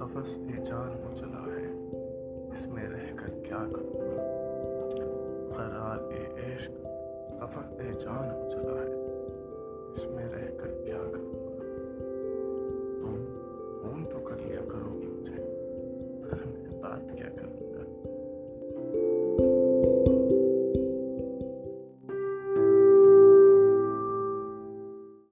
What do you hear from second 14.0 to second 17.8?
تو کر لیا کرو گی مجھے میں بات کیا کروں؟